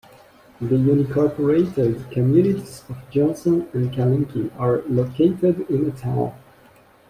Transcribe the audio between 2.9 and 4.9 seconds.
Johnson and Kalinke are